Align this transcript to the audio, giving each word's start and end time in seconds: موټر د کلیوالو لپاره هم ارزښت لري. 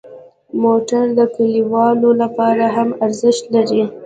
موټر 0.63 1.05
د 1.19 1.21
کلیوالو 1.35 2.09
لپاره 2.21 2.65
هم 2.75 2.89
ارزښت 3.05 3.43
لري. 3.55 3.83